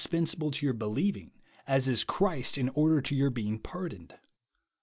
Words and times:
pensable 0.09 0.51
to 0.51 0.65
your 0.65 0.73
believing, 0.73 1.29
as 1.67 1.87
is 1.87 2.03
Christ 2.03 2.57
in 2.57 2.69
order 2.69 3.01
to 3.01 3.13
your 3.13 3.29
being 3.29 3.59
pardoned. 3.59 4.15